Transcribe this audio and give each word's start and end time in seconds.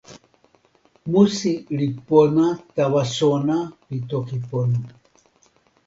musi 1.11 1.53
li 1.77 1.87
pona 2.07 2.45
tawa 2.75 3.03
sona 3.17 3.57
pi 3.85 3.97
toki 4.09 4.37
pona. 4.49 4.79